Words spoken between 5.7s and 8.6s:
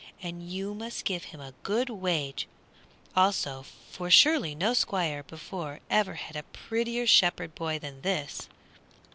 ever had a prettier shepherd boy than this."